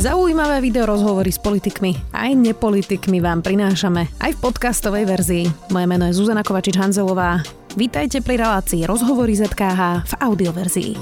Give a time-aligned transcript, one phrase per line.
[0.00, 5.44] Zaujímavé video rozhovory s politikmi aj nepolitikmi vám prinášame aj v podcastovej verzii.
[5.68, 7.44] Moje meno je Zuzana Kovačič-Hanzelová.
[7.76, 10.92] Vítajte pri relácii Rozhovory ZKH v audioverzii.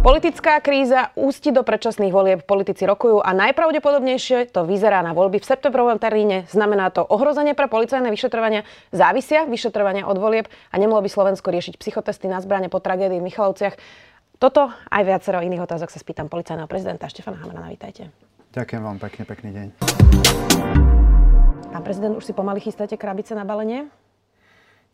[0.00, 2.40] Politická kríza ústi do predčasných volieb.
[2.48, 6.48] Politici rokujú a najpravdepodobnejšie to vyzerá na voľby v septembrovom termíne.
[6.48, 11.76] Znamená to ohrozenie pre policajné vyšetrovania, závisia vyšetrovania od volieb a nemohlo by Slovensko riešiť
[11.76, 13.76] psychotesty na zbrane po tragédii v Michalovciach.
[14.44, 17.72] Toto aj viacero iných otázok sa spýtam policajného prezidenta Štefana Hamerana.
[17.72, 18.12] Vítajte.
[18.52, 19.66] Ďakujem vám pekne, pekný deň.
[21.72, 23.88] Pán prezident, už si pomaly chystáte krabice na balenie?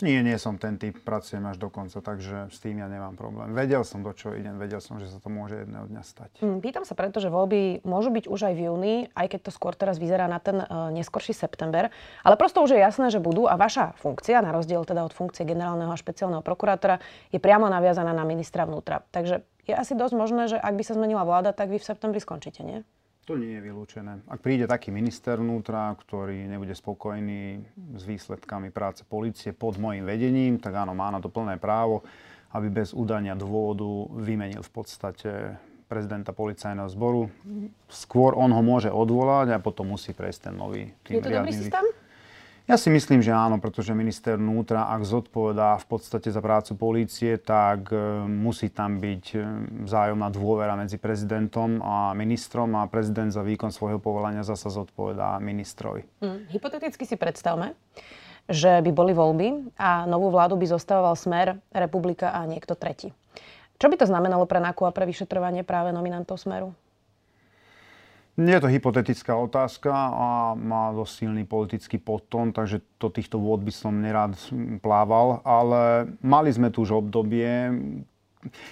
[0.01, 3.53] Nie, nie som ten typ, pracujem až do konca, takže s tým ja nemám problém.
[3.53, 6.31] Vedel som, do čo idem, vedel som, že sa to môže jedného dňa stať.
[6.41, 9.51] Hm, pýtam sa preto, že voľby môžu byť už aj v júni, aj keď to
[9.53, 11.93] skôr teraz vyzerá na ten uh, neskorší september,
[12.25, 15.45] ale prosto už je jasné, že budú a vaša funkcia, na rozdiel teda od funkcie
[15.45, 19.05] generálneho a špeciálneho prokurátora, je priamo naviazaná na ministra vnútra.
[19.13, 22.19] Takže je asi dosť možné, že ak by sa zmenila vláda, tak vy v septembri
[22.19, 22.83] skončíte, nie?
[23.29, 24.25] To nie je vylúčené.
[24.27, 27.63] Ak príde taký minister vnútra, ktorý nebude spokojný
[27.95, 32.03] s výsledkami práce policie pod môjim vedením, tak áno, má na to plné právo,
[32.57, 35.31] aby bez udania dôvodu vymenil v podstate
[35.87, 37.31] prezidenta policajného zboru.
[37.91, 41.53] Skôr on ho môže odvolať a potom musí prejsť ten nový tým Je to dobrý
[41.55, 41.87] systém?
[42.71, 47.35] Ja si myslím, že áno, pretože minister vnútra, ak zodpovedá v podstate za prácu polície,
[47.35, 47.99] tak e,
[48.31, 49.39] musí tam byť e,
[49.91, 56.07] vzájomná dôvera medzi prezidentom a ministrom a prezident za výkon svojho povolania zasa zodpovedá ministrovi.
[56.23, 56.47] Hmm.
[56.47, 57.75] Hypoteticky si predstavme,
[58.47, 63.11] že by boli voľby a novú vládu by zostavoval Smer, Republika a niekto tretí.
[63.83, 66.71] Čo by to znamenalo pre NAKU a pre vyšetrovanie práve nominantov Smeru?
[68.39, 73.61] Nie je to hypotetická otázka a má dosť silný politický podtón, takže do týchto vôd
[73.67, 74.39] by som nerád
[74.81, 77.75] plával, ale mali sme tu už obdobie,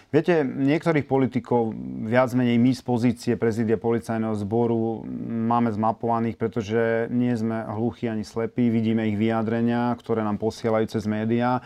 [0.08, 1.76] Viete, niektorých politikov
[2.08, 8.24] viac menej my z pozície prezidia policajného zboru máme zmapovaných, pretože nie sme hluchí ani
[8.24, 11.60] slepí, vidíme ich vyjadrenia, ktoré nám posielajú cez médiá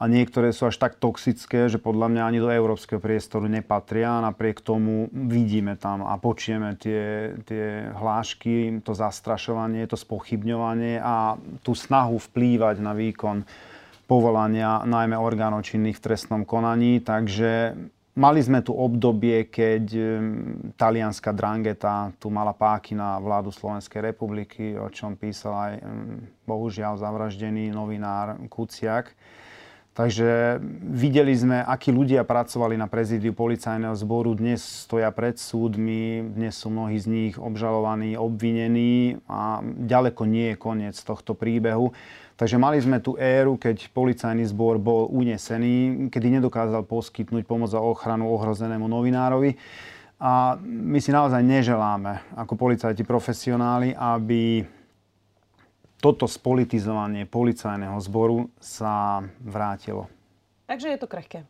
[0.00, 4.24] a niektoré sú až tak toxické, že podľa mňa ani do európskeho priestoru nepatria.
[4.24, 11.76] Napriek tomu vidíme tam a počujeme tie, tie hlášky, to zastrašovanie, to spochybňovanie a tú
[11.76, 13.44] snahu vplývať na výkon
[14.08, 17.04] povolania najmä orgánov činných v trestnom konaní.
[17.04, 17.76] Takže
[18.16, 19.84] mali sme tu obdobie, keď
[20.80, 25.72] talianská drangeta tu mala páky na vládu Slovenskej republiky, o čom písal aj
[26.48, 29.12] bohužiaľ zavraždený novinár Kuciak.
[30.00, 34.32] Takže videli sme, akí ľudia pracovali na prezídiu policajného zboru.
[34.32, 40.56] Dnes stoja pred súdmi, dnes sú mnohí z nich obžalovaní, obvinení a ďaleko nie je
[40.56, 41.92] koniec tohto príbehu.
[42.40, 47.84] Takže mali sme tú éru, keď policajný zbor bol unesený, kedy nedokázal poskytnúť pomoc a
[47.84, 49.60] ochranu ohrozenému novinárovi.
[50.16, 54.64] A my si naozaj neželáme ako policajti profesionáli, aby
[56.00, 60.08] toto spolitizovanie policajného zboru sa vrátilo.
[60.66, 61.44] Takže je to krehké.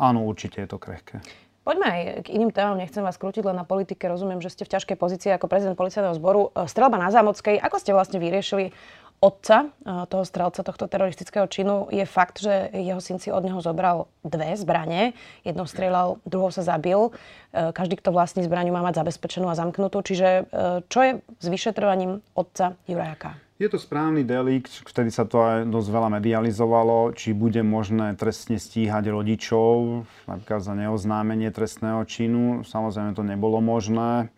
[0.00, 1.24] Áno, určite je to krehké.
[1.60, 4.08] Poďme aj k iným témam, nechcem vás krútiť len na politike.
[4.08, 6.48] Rozumiem, že ste v ťažkej pozícii ako prezident policajného zboru.
[6.56, 8.72] E, strelba na Zámockej, ako ste vlastne vyriešili
[9.20, 11.92] otca e, toho strelca tohto teroristického činu?
[11.92, 15.12] Je fakt, že jeho syn si od neho zobral dve zbranie.
[15.44, 17.12] Jednou strieľal, druhou sa zabil.
[17.52, 20.00] E, každý, kto vlastní zbraňu, má mať zabezpečenú a zamknutú.
[20.00, 20.48] Čiže
[20.88, 23.49] čo je s vyšetrovaním otca Jurajaka?
[23.60, 28.56] Je to správny delikt, vtedy sa to aj dosť veľa medializovalo, či bude možné trestne
[28.56, 32.64] stíhať rodičov, napríklad za neoznámenie trestného činu.
[32.64, 34.32] Samozrejme to nebolo možné.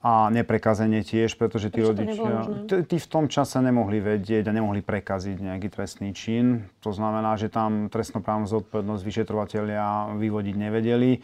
[0.00, 2.48] A neprekazenie tiež, pretože tí rodičia
[2.88, 6.72] tí v tom čase nemohli vedieť a nemohli prekaziť nejaký trestný čin.
[6.80, 11.20] To znamená, že tam trestnoprávnu zodpovednosť vyšetrovateľia vyvodiť nevedeli.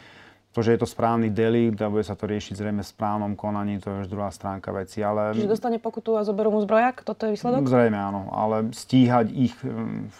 [0.55, 3.83] To, že je to správny delikt a bude sa to riešiť zrejme v správnom konaní,
[3.83, 5.03] to je už druhá stránka veci.
[5.03, 5.35] Ale...
[5.35, 7.03] Čiže dostane pokutu a zoberú mu zbrojak?
[7.03, 7.67] Toto je výsledok?
[7.67, 10.19] Zrejme áno, ale stíhať ich hm, v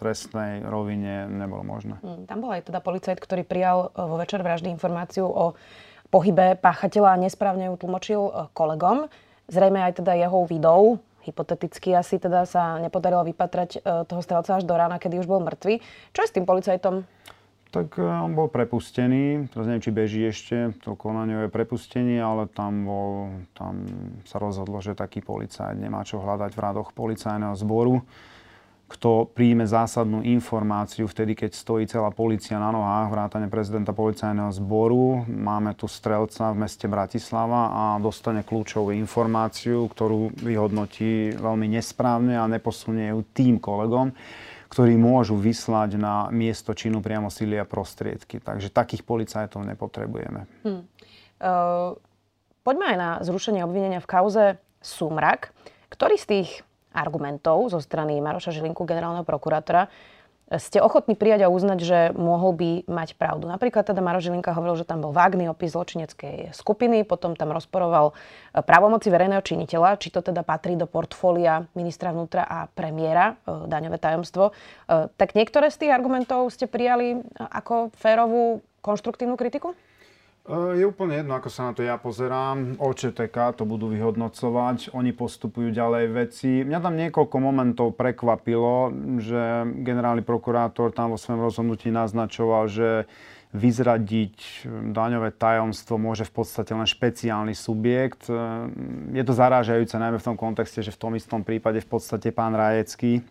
[0.00, 2.00] trestnej rovine nebolo možné.
[2.00, 5.54] Hmm, tam bol aj teda policajt, ktorý prijal e, vo večer vraždy informáciu o
[6.08, 9.06] pohybe páchateľa a nesprávne ju tlmočil e, kolegom.
[9.50, 14.64] Zrejme aj teda jeho vidou, hypoteticky asi teda sa nepodarilo vypatrať e, toho strelca až
[14.66, 15.82] do rána, kedy už bol mŕtvy.
[16.10, 17.06] Čo je s tým policajtom?
[17.72, 22.44] Tak e, on bol prepustený, teraz neviem, či beží ešte to konanie je prepustenie, ale
[22.52, 23.12] tam, bol,
[23.56, 23.88] tam
[24.28, 28.04] sa rozhodlo, že taký policajt nemá čo hľadať v radoch policajného zboru.
[28.92, 35.24] Kto príjme zásadnú informáciu vtedy, keď stojí celá policia na nohách, vrátane prezidenta policajného zboru.
[35.24, 42.44] Máme tu strelca v meste Bratislava a dostane kľúčovú informáciu, ktorú vyhodnotí veľmi nesprávne a
[42.44, 44.12] neposunie ju tým kolegom
[44.72, 48.40] ktorí môžu vyslať na miesto činu priamo síly a prostriedky.
[48.40, 50.48] Takže takých policajtov nepotrebujeme.
[50.64, 50.88] Hmm.
[52.64, 54.44] poďme aj na zrušenie obvinenia v kauze
[54.80, 55.52] Sumrak.
[55.92, 56.50] Ktorý z tých
[56.96, 59.92] argumentov zo strany Maroša Žilinku, generálneho prokurátora,
[60.58, 63.48] ste ochotní prijať a uznať, že mohol by mať pravdu.
[63.48, 68.12] Napríklad teda Maro Žilinka hovoril, že tam bol vágný opis zločineckej skupiny, potom tam rozporoval
[68.12, 73.68] e, právomoci verejného činiteľa, či to teda patrí do portfólia ministra vnútra a premiéra, e,
[73.70, 74.50] daňové tajomstvo.
[74.50, 74.52] E,
[75.14, 79.72] tak niektoré z tých argumentov ste prijali ako férovú konštruktívnu kritiku?
[80.42, 82.74] Je úplne jedno, ako sa na to ja pozerám.
[82.82, 86.66] OČTK to budú vyhodnocovať, oni postupujú ďalej veci.
[86.66, 88.90] Mňa tam niekoľko momentov prekvapilo,
[89.22, 93.06] že generálny prokurátor tam vo svojom rozhodnutí naznačoval, že
[93.54, 98.26] vyzradiť daňové tajomstvo môže v podstate len špeciálny subjekt.
[99.14, 102.58] Je to zarážajúce najmä v tom kontexte, že v tom istom prípade v podstate pán
[102.58, 103.22] Rajecký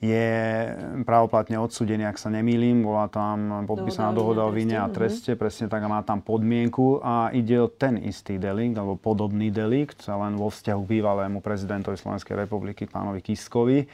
[0.00, 0.28] je
[1.04, 2.80] pravoplatne odsudený, ak sa nemýlim.
[2.80, 4.94] Bola tam podpísaná dohoda, o vine a mhm.
[4.96, 9.52] treste, presne tak a má tam podmienku a ide o ten istý delikt, alebo podobný
[9.52, 13.84] delikt, len vo vzťahu k bývalému prezidentovi Slovenskej republiky, pánovi Kiskovi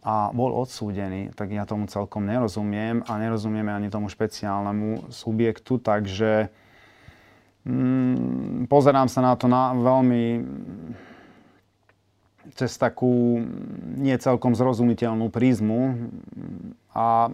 [0.00, 6.48] a bol odsúdený, tak ja tomu celkom nerozumiem a nerozumieme ani tomu špeciálnemu subjektu, takže
[7.68, 10.24] mm, pozerám sa na to na veľmi
[12.54, 13.42] cez takú
[13.98, 16.10] nie celkom zrozumiteľnú prízmu.
[16.94, 17.30] A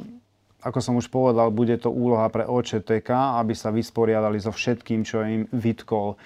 [0.61, 5.23] ako som už povedal, bude to úloha pre OČTK, aby sa vysporiadali so všetkým, čo
[5.23, 6.19] im vytkol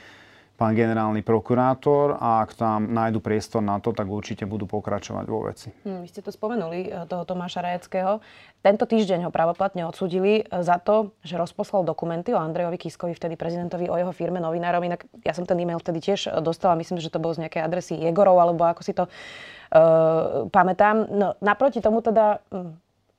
[0.60, 5.48] pán generálny prokurátor a ak tam nájdu priestor na to, tak určite budú pokračovať vo
[5.48, 5.72] veci.
[5.88, 8.20] Hm, vy ste to spomenuli, e, toho Tomáša Rajeckého.
[8.60, 13.40] Tento týždeň ho pravoplatne odsudili e, za to, že rozposlal dokumenty o Andrejovi Kiskovi, vtedy
[13.40, 14.84] prezidentovi, o jeho firme novinárom.
[14.84, 17.64] Inak ja som ten e-mail vtedy tiež e, dostala, myslím, že to bol z nejakej
[17.64, 21.08] adresy Jegorov, alebo ako si to uh, pamätám.
[21.08, 22.44] No, naproti tomu teda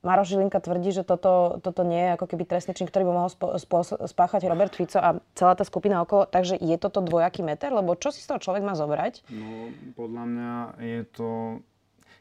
[0.02, 3.30] Maroš Žilinka tvrdí, že toto, toto nie je ako keby trestný čin, ktorý by mohol
[3.30, 6.26] spo, spo, spáchať Robert Fico a celá tá skupina okolo.
[6.26, 7.70] Takže je toto dvojaký meter?
[7.70, 9.22] Lebo čo si z toho človek má zobrať?
[9.30, 10.52] No, podľa mňa
[10.82, 11.28] je to...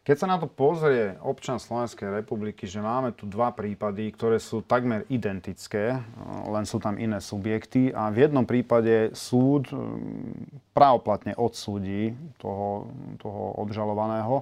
[0.01, 4.65] Keď sa na to pozrie občan Slovenskej republiky, že máme tu dva prípady, ktoré sú
[4.65, 6.01] takmer identické,
[6.49, 12.89] len sú tam iné subjekty a v jednom prípade súd hm, pravoplatne odsúdi toho,
[13.21, 14.41] toho obžalovaného,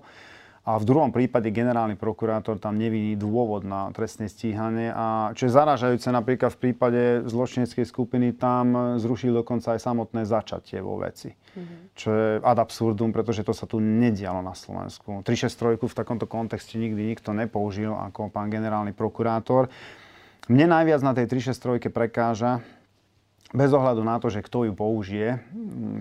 [0.69, 4.93] a v druhom prípade generálny prokurátor tam neviní dôvod na trestné stíhanie.
[4.93, 10.77] A čo je zaražajúce napríklad v prípade zločineckej skupiny, tam zrušili dokonca aj samotné začatie
[10.77, 11.33] vo veci.
[11.33, 11.79] Mm-hmm.
[11.97, 15.25] Čo je ad absurdum, pretože to sa tu nedialo na Slovensku.
[15.25, 19.73] 363 v takomto kontexte nikdy nikto nepoužil ako pán generálny prokurátor.
[20.53, 22.61] Mne najviac na tej 363 prekáža,
[23.49, 25.41] bez ohľadu na to, že kto ju použije,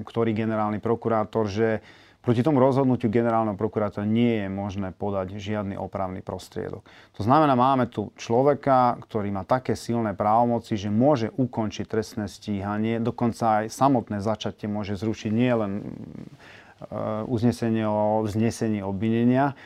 [0.05, 1.81] ktorý generálny prokurátor, že
[2.29, 6.85] Proti tomu rozhodnutiu generálneho prokurátora nie je možné podať žiadny opravný prostriedok.
[7.17, 13.01] To znamená, máme tu človeka, ktorý má také silné právomoci, že môže ukončiť trestné stíhanie,
[13.01, 15.83] dokonca aj samotné začatie môže zrušiť nielen e,
[17.33, 19.57] uznesenie o vznesení obvinenia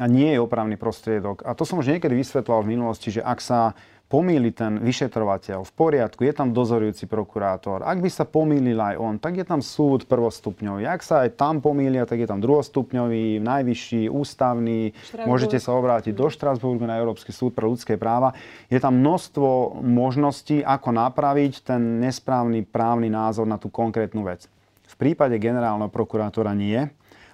[0.00, 1.44] a nie je opravný prostriedok.
[1.44, 5.72] A to som už niekedy vysvetloval v minulosti, že ak sa pomýli ten vyšetrovateľ, v
[5.74, 7.82] poriadku, je tam dozorujúci prokurátor.
[7.82, 10.86] Ak by sa pomýlil aj on, tak je tam súd prvostupňový.
[10.86, 14.94] Ak sa aj tam pomýlia, tak je tam druhostupňový, najvyšší, ústavný.
[14.94, 15.26] Štrasburg.
[15.26, 18.30] Môžete sa obrátiť do Štrasburgu na Európsky súd pre ľudské práva.
[18.70, 24.46] Je tam množstvo možností, ako napraviť ten nesprávny právny názor na tú konkrétnu vec.
[24.86, 26.78] V prípade generálneho prokurátora nie.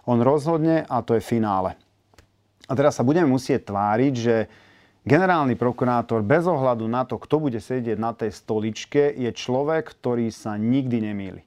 [0.08, 1.76] On rozhodne a to je finále.
[2.64, 4.36] A teraz sa budeme musieť tváriť, že
[5.02, 10.30] Generálny prokurátor bez ohľadu na to, kto bude sedieť na tej stoličke, je človek, ktorý
[10.30, 11.42] sa nikdy nemýli.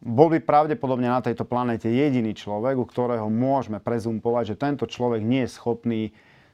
[0.00, 5.20] Bol by pravdepodobne na tejto planete jediný človek, u ktorého môžeme prezumpovať, že tento človek
[5.20, 6.02] nie je schopný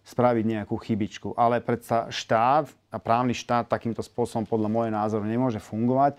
[0.06, 1.38] spraviť nejakú chybičku.
[1.38, 6.18] Ale predsa štát a právny štát takýmto spôsobom podľa môjho názoru nemôže fungovať.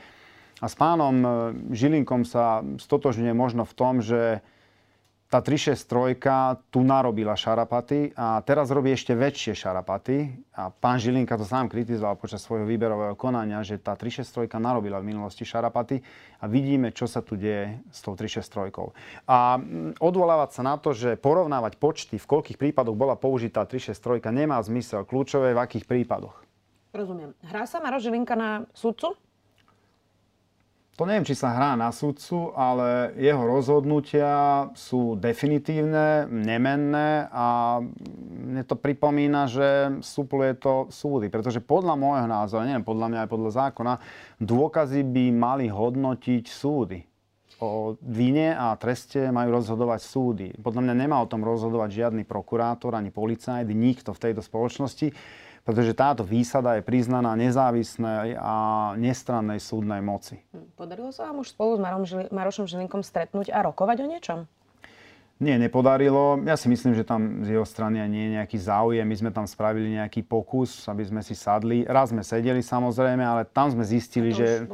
[0.63, 1.27] A s pánom e,
[1.73, 4.45] Žilinkom sa stotožňuje možno v tom, že
[5.31, 10.43] tá 363 tu narobila šarapaty a teraz robí ešte väčšie šarapaty.
[10.59, 15.15] A pán Žilinka to sám kritizoval počas svojho výberového konania, že tá 363 narobila v
[15.15, 16.03] minulosti šarapaty
[16.43, 18.91] a vidíme, čo sa tu deje s tou 363.
[19.23, 24.35] A mm, odvolávať sa na to, že porovnávať počty, v koľkých prípadoch bola použitá 363,
[24.35, 25.07] nemá zmysel.
[25.07, 26.43] Kľúčové v akých prípadoch.
[26.91, 27.31] Rozumiem.
[27.47, 29.15] Hrá sa Maro Žilinka na sudcu?
[30.99, 38.61] To neviem, či sa hrá na sudcu, ale jeho rozhodnutia sú definitívne, nemenné a mne
[38.67, 39.67] to pripomína, že
[40.03, 41.31] supluje to súdy.
[41.31, 43.93] Pretože podľa môjho názoru, neviem, podľa mňa aj podľa zákona,
[44.43, 46.99] dôkazy by mali hodnotiť súdy.
[47.61, 50.47] O vine a treste majú rozhodovať súdy.
[50.57, 55.13] Podľa mňa nemá o tom rozhodovať žiadny prokurátor ani policajt, nikto v tejto spoločnosti
[55.71, 58.55] pretože táto výsada je priznaná nezávislej a
[58.99, 60.43] nestrannej súdnej moci.
[60.51, 64.39] Hm, podarilo sa vám už spolu s Marošom Žilinkom stretnúť a rokovať o niečom?
[65.41, 66.37] Nie, nepodarilo.
[66.45, 69.01] Ja si myslím, že tam z jeho strany nie je nejaký záujem.
[69.01, 71.81] My sme tam spravili nejaký pokus, aby sme si sadli.
[71.81, 74.69] Raz sme sedeli samozrejme, ale tam sme zistili, že...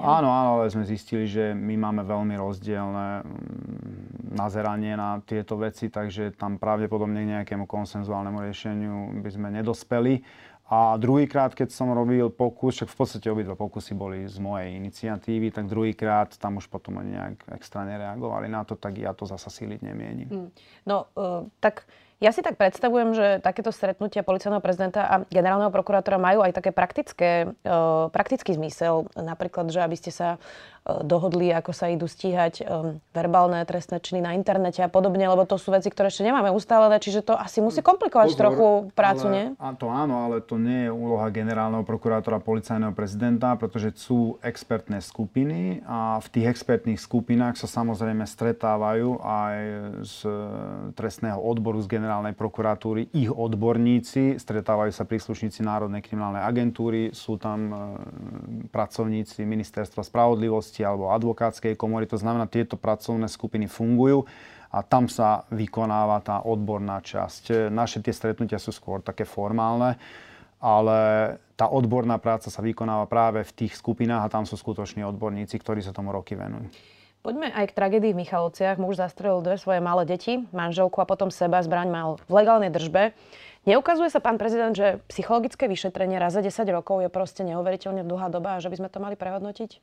[0.00, 5.92] Áno, áno, ale sme zistili, že my máme veľmi rozdielne mm, nazeranie na tieto veci,
[5.92, 10.24] takže tam pravdepodobne k nejakému konsenzuálnemu riešeniu by sme nedospeli.
[10.68, 15.48] A druhýkrát, keď som robil pokus, však v podstate obidva pokusy boli z mojej iniciatívy,
[15.48, 19.48] tak druhýkrát tam už potom oni nejak extra nereagovali na to, tak ja to zasa
[19.48, 20.28] síliť nemienim.
[20.28, 20.48] Hmm.
[20.84, 26.18] No, uh, tak ja si tak predstavujem, že takéto stretnutia policajného prezidenta a generálneho prokurátora
[26.18, 29.06] majú aj také praktické, uh, praktický zmysel.
[29.14, 30.42] Napríklad, že aby ste sa
[30.84, 35.60] dohodli, ako sa idú stíhať um, verbálne trestné činy na internete a podobne, lebo to
[35.60, 38.66] sú veci, ktoré ešte nemáme ustálené, čiže to asi musí komplikovať Pozor, trochu
[38.96, 39.44] prácu, ale, nie?
[39.60, 45.04] A to áno, ale to nie je úloha generálneho prokurátora policajného prezidenta, pretože sú expertné
[45.04, 49.56] skupiny a v tých expertných skupinách sa samozrejme stretávajú aj
[50.08, 50.16] z
[50.96, 57.60] trestného odboru z generálnej prokuratúry, ich odborníci, stretávajú sa príslušníci Národnej kriminálnej agentúry, sú tam
[57.68, 57.74] e,
[58.72, 62.04] pracovníci Ministerstva spravodlivosti alebo advokátskej komory.
[62.10, 64.28] To znamená, tieto pracovné skupiny fungujú
[64.68, 67.72] a tam sa vykonáva tá odborná časť.
[67.72, 69.96] Naše tie stretnutia sú skôr také formálne,
[70.60, 70.98] ale
[71.56, 75.80] tá odborná práca sa vykonáva práve v tých skupinách a tam sú skutoční odborníci, ktorí
[75.80, 76.68] sa tomu roky venujú.
[77.18, 78.78] Poďme aj k tragédii v Michalovciach.
[78.78, 81.58] Muž zastrelil dve svoje malé deti, manželku a potom seba.
[81.58, 83.10] Zbraň mal v legálnej držbe.
[83.66, 88.30] Neukazuje sa, pán prezident, že psychologické vyšetrenie raz za 10 rokov je proste neuveriteľne dlhá
[88.30, 89.82] doba a že by sme to mali prehodnotiť?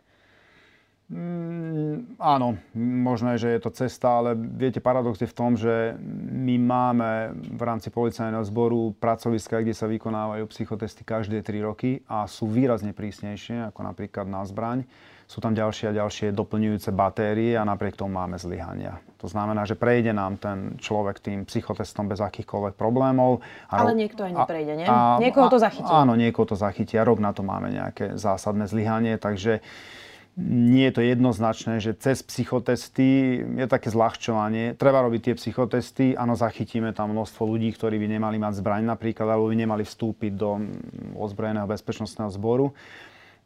[1.05, 5.93] Mm, áno, možno je, že je to cesta, ale viete, paradox je v tom, že
[6.33, 12.25] my máme v rámci policajného zboru pracoviska, kde sa vykonávajú psychotesty každé 3 roky a
[12.25, 14.81] sú výrazne prísnejšie, ako napríklad na zbraň
[15.25, 19.01] sú tam ďalšie a ďalšie doplňujúce batérie a napriek tomu máme zlyhania.
[19.17, 23.41] To znamená, že prejde nám ten človek tým psychotestom bez akýchkoľvek problémov.
[23.73, 24.85] A Ale niekto aj neprejde, nie?
[24.85, 25.89] A, niekoho to zachytí.
[25.89, 29.65] Áno, niekoho to zachytí a rok na to máme nejaké zásadné zlyhanie, takže
[30.35, 34.75] nie je to jednoznačné, že cez psychotesty je také zľahčovanie.
[34.75, 39.31] Treba robiť tie psychotesty, áno, zachytíme tam množstvo ľudí, ktorí by nemali mať zbraň napríklad,
[39.31, 40.59] alebo by nemali vstúpiť do
[41.15, 42.75] ozbrojeného bezpečnostného zboru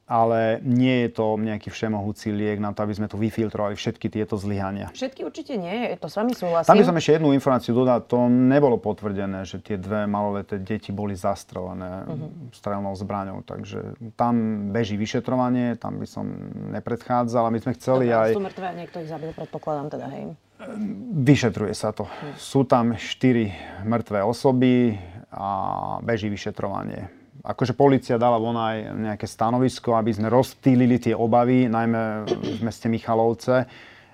[0.09, 4.41] ale nie je to nejaký všemohúci liek na to, aby sme tu vyfiltrovali všetky tieto
[4.41, 4.89] zlyhania.
[4.89, 6.65] Všetky určite nie, to s vami súhlasím.
[6.65, 10.89] Tam by som ešte jednu informáciu dodal, to nebolo potvrdené, že tie dve maloleté deti
[10.89, 12.57] boli zastrelené uh-huh.
[12.57, 16.25] strelnou zbraňou, takže tam beží vyšetrovanie, tam by som
[16.73, 18.29] nepredchádzal a my sme chceli Dobre, aj...
[18.33, 20.33] Sú mŕtve, niekto ich zabil, predpokladám teda, hej.
[21.21, 22.09] Vyšetruje sa to.
[22.09, 22.33] Uh-huh.
[22.33, 23.53] Sú tam štyri
[23.85, 24.97] mŕtve osoby
[25.29, 31.71] a beží vyšetrovanie akože policia dala von aj nejaké stanovisko, aby sme rozptýlili tie obavy,
[31.71, 33.63] najmä v meste Michalovce,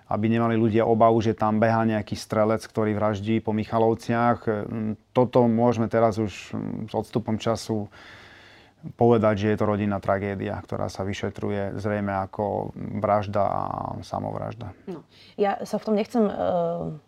[0.05, 4.45] aby nemali ľudia obavu, že tam beha nejaký strelec, ktorý vraždí po Michalovciach.
[5.09, 6.33] Toto môžeme teraz už
[6.85, 7.89] s odstupom času
[9.01, 12.69] povedať, že je to rodinná tragédia, ktorá sa vyšetruje zrejme ako
[13.01, 13.61] vražda a
[14.05, 14.77] samovražda.
[14.85, 15.01] No,
[15.41, 17.01] ja sa v tom nechcem uh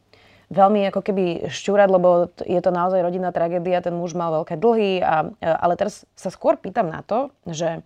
[0.47, 5.03] veľmi ako keby šťúrať, lebo je to naozaj rodinná tragédia, ten muž mal veľké dlhy,
[5.03, 7.83] a, e, ale teraz sa skôr pýtam na to, že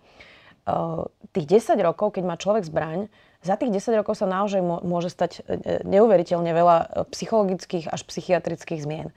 [0.66, 3.10] uh, tých 10 rokov, keď má človek zbraň,
[3.42, 9.10] za tých 10 rokov sa naozaj môže stať e, neuveriteľne veľa psychologických až psychiatrických zmien.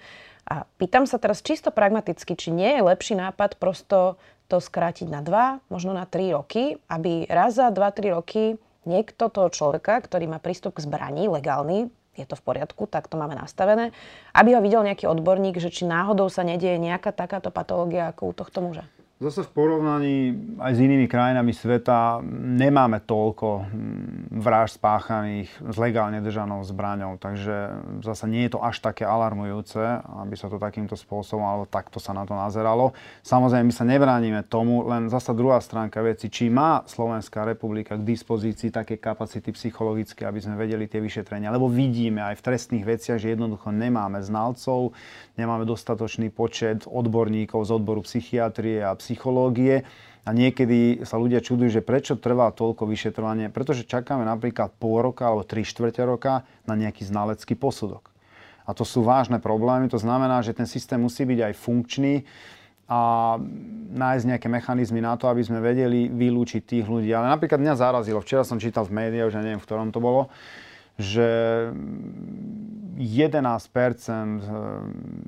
[0.50, 4.18] A pýtam sa teraz čisto pragmaticky, či nie je lepší nápad prosto
[4.50, 8.44] to skrátiť na 2, možno na 3 roky, aby raz za 2-3 roky
[8.86, 13.19] niekto toho človeka, ktorý má prístup k zbraní, legálny, je to v poriadku, tak to
[13.19, 13.91] máme nastavené,
[14.31, 18.34] aby ho videl nejaký odborník, že či náhodou sa nedieje nejaká takáto patológia ako u
[18.34, 18.88] tohto muža.
[19.15, 20.15] Zase v porovnaní
[20.60, 27.79] aj s inými krajinami sveta nemáme toľko hm, vražd spáchaných s legálne držanou zbraňou, takže
[28.03, 32.12] zase nie je to až také alarmujúce, aby sa to takýmto spôsobom alebo takto sa
[32.12, 32.91] na to nazeralo.
[33.24, 38.03] Samozrejme, my sa nebránime tomu, len zase druhá stránka veci, či má Slovenská republika k
[38.03, 43.24] dispozícii také kapacity psychologické, aby sme vedeli tie vyšetrenia, lebo vidíme aj v trestných veciach,
[43.24, 44.91] že jednoducho nemáme znalcov,
[45.39, 49.86] nemáme dostatočný počet odborníkov z odboru psychiatrie a psychológie.
[50.26, 55.30] A niekedy sa ľudia čudujú, že prečo trvá toľko vyšetrovanie, pretože čakáme napríklad pol roka
[55.30, 58.10] alebo tri štvrte roka na nejaký znalecký posudok.
[58.66, 62.26] A to sú vážne problémy, to znamená, že ten systém musí byť aj funkčný
[62.90, 63.38] a
[63.94, 67.14] nájsť nejaké mechanizmy na to, aby sme vedeli vylúčiť tých ľudí.
[67.14, 70.34] Ale napríklad mňa zarazilo, včera som čítal v médiách, už neviem, v ktorom to bolo,
[70.96, 71.28] že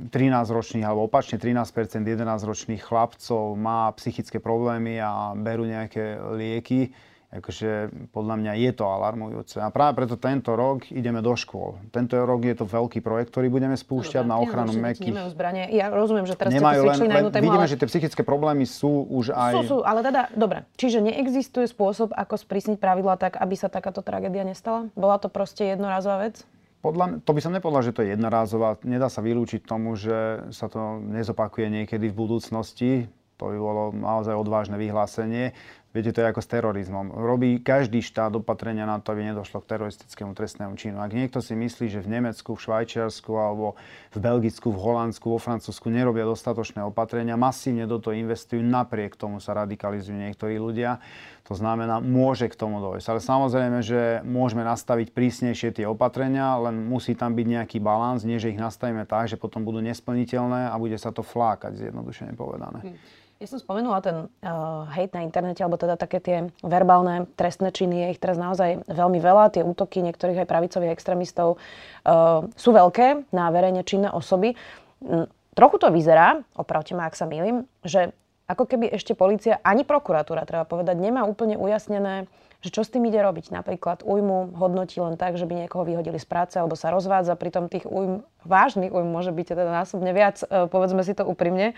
[0.08, 1.68] 13-ročných, alebo opačne 13
[2.08, 6.96] 11-ročných chlapcov má psychické problémy a berú nejaké lieky
[7.28, 9.60] akože podľa mňa je to alarmujúce.
[9.60, 11.76] A práve preto tento rok ideme do škôl.
[11.92, 15.12] Tento rok je to veľký projekt, ktorý budeme spúšťať Dobre, na ochranu mekých.
[15.12, 15.68] Nemajú zbranie.
[15.76, 17.72] Ja rozumiem, že teraz Nemajú, ste len, na inú tému, Vidíme, ale...
[17.72, 19.54] že tie psychické problémy sú už aj...
[19.60, 20.64] Sú, sú, ale teda, dobre.
[20.80, 24.88] Čiže neexistuje spôsob, ako sprísniť pravidla tak, aby sa takáto tragédia nestala?
[24.96, 26.48] Bola to proste jednorazová vec?
[26.80, 28.80] Podľa, to by som nepovedal, že to je jednorázová.
[28.88, 32.92] Nedá sa vylúčiť tomu, že sa to nezopakuje niekedy v budúcnosti.
[33.38, 35.54] To by bolo naozaj odvážne vyhlásenie.
[35.98, 37.10] Viete, to je ako s terorizmom.
[37.10, 41.02] Robí každý štát opatrenia na to, aby nedošlo k teroristickému trestnému činu.
[41.02, 43.74] Ak niekto si myslí, že v Nemecku, v Švajčiarsku alebo
[44.14, 49.42] v Belgicku, v Holandsku, vo Francúzsku nerobia dostatočné opatrenia, masívne do toho investujú, napriek tomu
[49.42, 51.02] sa radikalizujú niektorí ľudia.
[51.50, 53.18] To znamená, môže k tomu dojsť.
[53.18, 58.38] Ale samozrejme, že môžeme nastaviť prísnejšie tie opatrenia, len musí tam byť nejaký balans, nie
[58.38, 62.86] že ich nastavíme tak, že potom budú nesplniteľné a bude sa to flákať, zjednodušene povedané.
[62.86, 63.26] Hm.
[63.38, 68.10] Ja som spomenula ten uh, hate na internete, alebo teda také tie verbálne trestné činy,
[68.10, 69.54] je ich teraz naozaj veľmi veľa.
[69.54, 74.58] Tie útoky niektorých aj pravicových extrémistov uh, sú veľké na verejne činné osoby.
[75.06, 78.10] Um, trochu to vyzerá, opravte ma, ak sa milím, že
[78.50, 82.26] ako keby ešte policia ani prokuratúra, treba povedať, nemá úplne ujasnené,
[82.66, 83.54] že čo s tým ide robiť.
[83.54, 87.70] Napríklad újmu hodnotí len tak, že by niekoho vyhodili z práce alebo sa rozvádza, pritom
[87.70, 91.78] tých újm, vážnych újm môže byť teda násobne viac, uh, povedzme si to úprimne.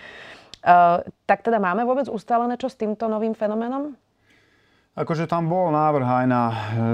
[0.60, 3.96] Uh, tak teda máme vôbec ustálené čo s týmto novým fenoménom?
[5.00, 6.44] Akože tam bol návrh aj na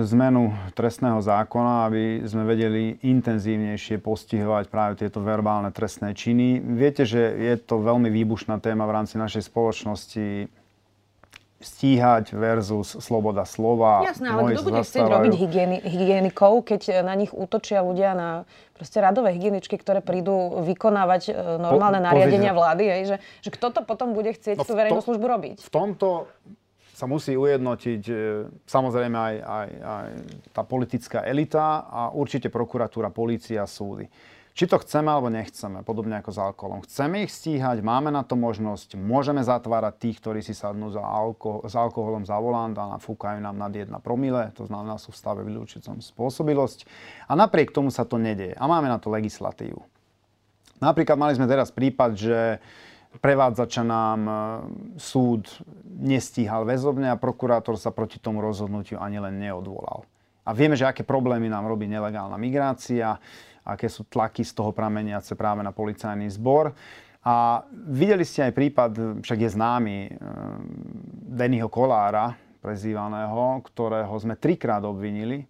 [0.05, 6.61] zmenu trestného zákona, aby sme vedeli intenzívnejšie postihovať práve tieto verbálne trestné činy.
[6.61, 10.45] Viete, že je to veľmi výbušná téma v rámci našej spoločnosti
[11.65, 14.05] stíhať versus sloboda slova.
[14.05, 18.29] Jasné, ale kto bude chcieť robiť hygieni- hygienikov, keď na nich útočia ľudia na
[18.77, 23.71] proste radové hygieničky, ktoré prídu vykonávať e, normálne po, nariadenia vlády, hej, že, že kto
[23.73, 25.57] to potom bude chcieť no tú verejnú to, službu robiť?
[25.63, 26.29] V tomto
[26.95, 28.13] sa musí ujednotiť e,
[28.67, 30.07] samozrejme aj, aj, aj
[30.55, 34.07] tá politická elita a určite prokuratúra, polícia, súdy.
[34.55, 36.79] Či to chceme alebo nechceme, podobne ako s alkoholom.
[36.87, 41.67] Chceme ich stíhať, máme na to možnosť, môžeme zatvárať tých, ktorí si sadnú za alko-
[41.67, 45.43] s alkoholom za volant a nafúkajú nám nad 1 promile, to znamená sú v stave
[45.43, 46.87] vylúčicom spôsobilosť.
[47.27, 49.83] A napriek tomu sa to nedieje a máme na to legislatívu.
[50.79, 52.39] Napríklad mali sme teraz prípad, že
[53.19, 54.33] prevádzača nám e,
[54.99, 55.51] súd
[55.99, 60.07] nestíhal väzobne a prokurátor sa proti tomu rozhodnutiu ani len neodvolal.
[60.45, 63.17] A vieme, že aké problémy nám robí nelegálna migrácia
[63.65, 66.71] aké sú tlaky z toho prameniace práve na policajný zbor.
[67.25, 68.91] A videli ste aj prípad,
[69.25, 70.11] však je známy, eh,
[71.25, 75.45] Dennyho Kolára, prezývaného, ktorého sme trikrát obvinili.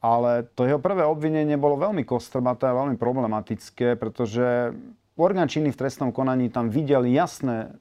[0.00, 4.72] Ale to jeho prvé obvinenie bolo veľmi kostrbaté a veľmi problematické, pretože
[5.18, 7.74] orgán činný v trestnom konaní tam videl jasné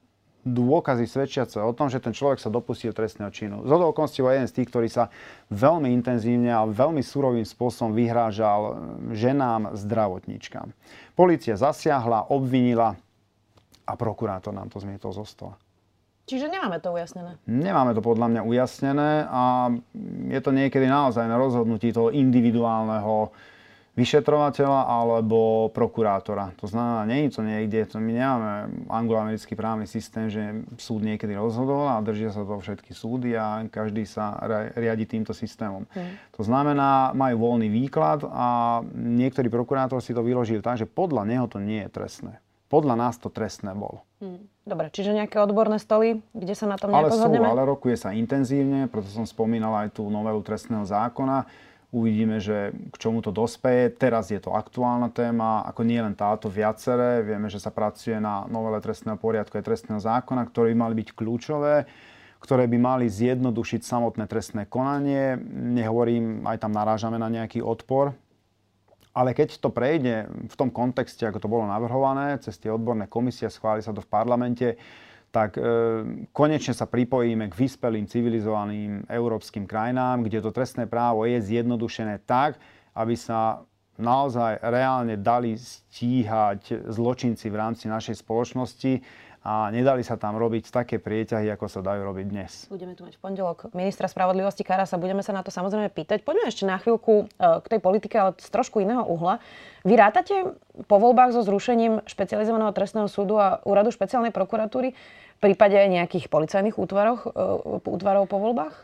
[0.47, 3.67] dôkazy svedčiace o tom, že ten človek sa dopustil trestného činu.
[3.67, 5.11] Z okolností jeden z tých, ktorý sa
[5.51, 8.73] veľmi intenzívne a veľmi surovým spôsobom vyhrážal eh,
[9.15, 10.71] ženám zdravotníčkam.
[11.13, 12.95] Polícia zasiahla, obvinila
[13.83, 15.57] a prokurátor nám to zmietol zo stola.
[16.29, 17.41] Čiže nemáme to ujasnené?
[17.49, 19.73] Nemáme to podľa mňa ujasnené a
[20.29, 23.33] je to niekedy naozaj na rozhodnutí toho individuálneho
[23.99, 26.55] vyšetrovateľa alebo prokurátora.
[26.63, 28.51] To znamená, nie je to niekde, to my nemáme
[28.87, 34.07] angloamerický právny systém, že súd niekedy rozhodoval a držia sa to všetky súdy a každý
[34.07, 34.39] sa
[34.79, 35.83] riadi týmto systémom.
[35.91, 36.15] Hmm.
[36.39, 41.45] To znamená, majú voľný výklad a niektorý prokurátor si to vyložil tak, že podľa neho
[41.51, 42.33] to nie je trestné.
[42.71, 44.07] Podľa nás to trestné bolo.
[44.23, 44.47] Hmm.
[44.63, 47.47] Dobre, čiže nejaké odborné stoly, kde sa na tom nejako ale sú, zhodneme?
[47.49, 51.49] Ale rokuje sa intenzívne, preto som spomínal aj tú novelu trestného zákona
[51.89, 53.89] Uvidíme, že k čomu to dospeje.
[53.89, 57.25] Teraz je to aktuálna téma, ako nie len táto, viaceré.
[57.25, 61.09] Vieme, že sa pracuje na novele trestného poriadku a trestného zákona, ktoré by mali byť
[61.17, 61.89] kľúčové,
[62.45, 65.33] ktoré by mali zjednodušiť samotné trestné konanie.
[65.49, 68.13] Nehovorím, aj tam narážame na nejaký odpor.
[69.17, 73.49] Ale keď to prejde v tom kontexte, ako to bolo navrhované, cez tie odborné komisie,
[73.49, 74.77] schváli sa to v parlamente,
[75.29, 75.61] tak e,
[76.33, 82.57] konečne sa pripojíme k vyspelým civilizovaným európskym krajinám, kde to trestné právo je zjednodušené tak,
[82.97, 83.61] aby sa
[83.99, 89.03] naozaj reálne dali stíhať zločinci v rámci našej spoločnosti
[89.39, 92.51] a nedali sa tam robiť také prieťahy, ako sa dajú robiť dnes.
[92.67, 96.27] Budeme tu mať v pondelok ministra spravodlivosti Karasa, budeme sa na to samozrejme pýtať.
[96.27, 99.39] Poďme ešte na chvíľku e, k tej politike, ale z trošku iného uhla.
[99.87, 100.35] Vy rátate
[100.91, 106.75] po voľbách so zrušením špecializovaného trestného súdu a úradu špeciálnej prokuratúry v prípade nejakých policajných
[106.75, 108.75] útvaroch, e, útvarov po voľbách?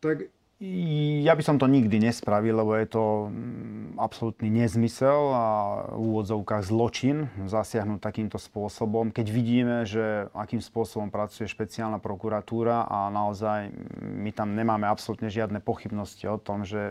[0.00, 5.46] Tak Ja by som to nikdy nespravil, lebo je to mm, absolútny nezmysel a
[5.94, 9.14] v úvodzovkách zločin zasiahnuť takýmto spôsobom.
[9.14, 13.70] Keď vidíme, že akým spôsobom pracuje špeciálna prokuratúra a naozaj
[14.02, 16.90] my tam nemáme absolútne žiadne pochybnosti o tom, že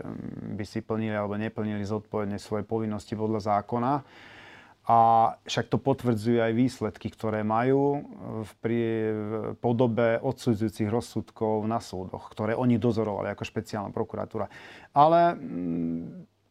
[0.56, 3.92] by si plnili alebo neplnili zodpovedne svoje povinnosti podľa zákona,
[4.88, 4.98] a
[5.44, 8.00] však to potvrdzujú aj výsledky, ktoré majú
[8.40, 8.80] v, pri,
[9.12, 14.48] v podobe odsudzujúcich rozsudkov na súdoch, ktoré oni dozorovali ako špeciálna prokuratúra.
[14.96, 16.02] Ale mm,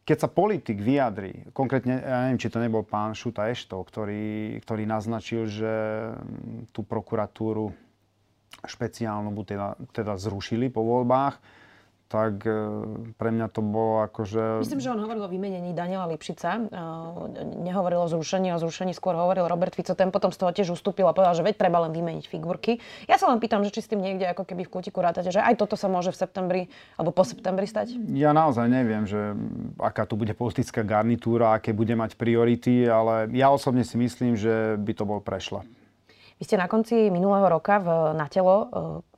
[0.06, 4.86] keď sa politik vyjadrí, konkrétne, ja neviem, či to nebol pán Šuta Ešto, ktorý, ktorý
[4.86, 5.74] naznačil, že
[6.14, 7.74] mm, tú prokuratúru
[8.62, 11.42] špeciálnu teda, teda zrušili po voľbách,
[12.08, 12.56] tak e,
[13.20, 14.64] pre mňa to bolo akože...
[14.64, 16.56] Myslím, že on hovoril o vymenení Daniela Lipšica.
[16.56, 16.60] E,
[17.68, 19.92] nehovoril o zrušení, o zrušení skôr hovoril Robert Fico.
[19.92, 22.80] Ten potom z toho tiež ustúpil a povedal, že veď treba len vymeniť figurky.
[23.04, 25.44] Ja sa len pýtam, že či s tým niekde ako keby v kútiku rátate, že
[25.44, 26.62] aj toto sa môže v septembri
[26.96, 27.92] alebo po septembri stať?
[28.16, 29.36] Ja naozaj neviem, že
[29.76, 34.80] aká tu bude politická garnitúra, aké bude mať priority, ale ja osobne si myslím, že
[34.80, 35.60] by to bol prešla.
[36.38, 38.66] Vy ste na konci minulého roka v, na telo e,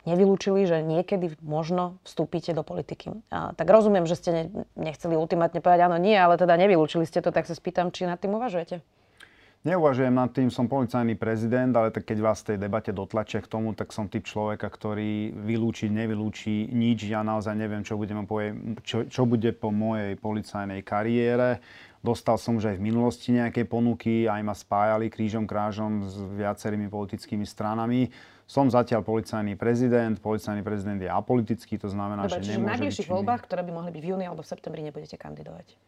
[0.05, 3.21] nevylúčili, že niekedy možno vstúpite do politiky.
[3.29, 4.45] A, tak rozumiem, že ste ne,
[4.77, 8.21] nechceli ultimátne povedať áno, nie, ale teda nevylúčili ste to, tak sa spýtam, či nad
[8.21, 8.81] tým uvažujete.
[9.61, 13.51] Neuvažujem nad tým, som policajný prezident, ale tak keď vás v tej debate dotlačia k
[13.53, 17.05] tomu, tak som typ človeka, ktorý vylúči, nevylúči nič.
[17.05, 18.41] Ja naozaj neviem, čo, budem po,
[18.81, 21.61] čo, čo bude po mojej policajnej kariére.
[22.01, 26.89] Dostal som už aj v minulosti nejaké ponuky, aj ma spájali krížom krážom s viacerými
[26.89, 28.09] politickými stranami.
[28.51, 33.07] Som zatiaľ policajný prezident, policajný prezident je apolitický, to znamená, Dobre, že nemôže v najbližších
[33.07, 35.79] voľbách, ktoré by mohli byť v júni alebo v septembri, nebudete kandidovať?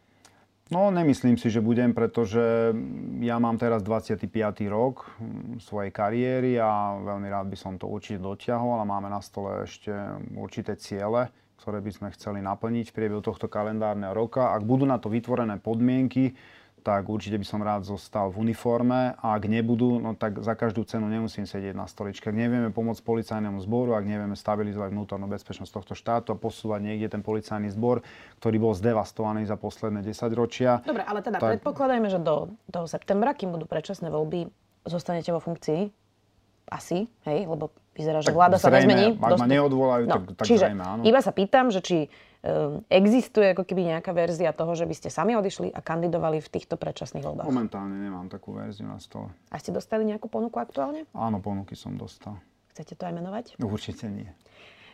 [0.71, 2.71] No, nemyslím si, že budem, pretože
[3.19, 4.31] ja mám teraz 25.
[4.71, 5.11] rok
[5.59, 9.91] svojej kariéry a veľmi rád by som to určite dotiahol a máme na stole ešte
[10.39, 11.27] určité ciele
[11.63, 14.51] ktoré by sme chceli naplniť v priebehu tohto kalendárneho roka.
[14.51, 16.35] Ak budú na to vytvorené podmienky,
[16.83, 20.83] tak určite by som rád zostal v uniforme a ak nebudú, no tak za každú
[20.83, 22.27] cenu nemusím sedieť na stoličke.
[22.27, 27.07] Ak nevieme pomôcť policajnému zboru, ak nevieme stabilizovať vnútornú bezpečnosť tohto štátu a posúvať niekde
[27.15, 28.03] ten policajný zbor,
[28.43, 30.83] ktorý bol zdevastovaný za posledné 10 ročia.
[30.83, 31.57] Dobre, ale teda tak...
[31.57, 34.51] predpokladajme, že do, do septembra, kým budú predčasné voľby,
[34.83, 35.87] zostanete vo funkcii.
[36.67, 39.07] Asi, hej, lebo vyzerá, že tak vláda zrejme, sa nezmení.
[39.19, 41.01] Ak ma neodvolajú, no, tak, tak čiže zrejme, áno.
[41.03, 41.97] iba sa pýtam, že či
[42.91, 46.75] existuje ako keby nejaká verzia toho, že by ste sami odišli a kandidovali v týchto
[46.75, 47.47] predčasných voľbách.
[47.47, 49.31] Momentálne nemám takú verziu na stole.
[49.47, 51.07] A ste dostali nejakú ponuku aktuálne?
[51.15, 52.35] Áno, ponuky som dostal.
[52.75, 53.45] Chcete to aj menovať?
[53.63, 54.27] Určite nie.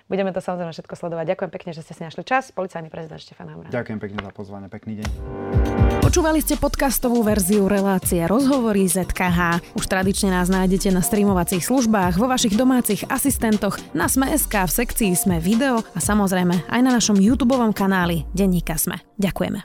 [0.09, 1.25] Budeme to samozrejme všetko sledovať.
[1.37, 2.49] Ďakujem pekne, že ste si našli čas.
[2.49, 3.69] Policajný prezident Štefan Hamran.
[3.69, 4.67] Ďakujem pekne za pozvanie.
[4.69, 5.88] Pekný deň.
[6.09, 9.61] Počúvali ste podcastovú verziu relácie Rozhovory ZKH.
[9.77, 15.13] Už tradične nás nájdete na streamovacích službách, vo vašich domácich asistentoch, na Sme.sk, v sekcii
[15.13, 18.97] Sme video a samozrejme aj na našom YouTube kanáli Denníka Sme.
[19.21, 19.61] Ďakujeme.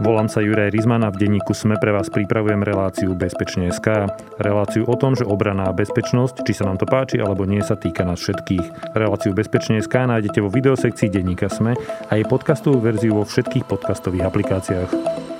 [0.00, 4.08] Volám sa Juraj Rizmana, v denníku SME pre vás pripravujem reláciu Bezpečne.sk.
[4.40, 7.76] Reláciu o tom, že obrana a bezpečnosť, či sa nám to páči alebo nie, sa
[7.76, 8.96] týka nás všetkých.
[8.96, 11.76] Reláciu Bezpečne.sk nájdete vo videosekcii denníka SME
[12.08, 15.31] a jej podcastovú verziu vo všetkých podcastových aplikáciách.